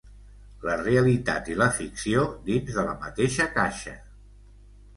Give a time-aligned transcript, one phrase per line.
[0.69, 3.97] La realitat i la ficció dins de la mateixa caixa.